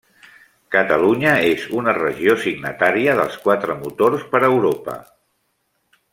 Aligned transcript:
Catalunya 0.75 1.33
és 1.49 1.65
una 1.81 1.93
regió 1.97 2.33
signatària 2.45 3.15
dels 3.21 3.37
Quatre 3.45 3.77
Motors 3.83 4.25
per 4.33 4.43
a 4.43 4.51
Europa. 4.57 4.97